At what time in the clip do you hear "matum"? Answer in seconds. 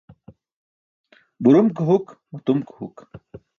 2.31-2.59